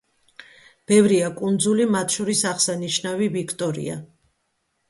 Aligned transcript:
ბევრია 0.91 1.27
კუნძული, 1.41 1.87
მათ 1.97 2.17
შორის 2.17 2.41
აღსანიშნავი 2.53 3.31
ვიქტორია. 3.37 4.03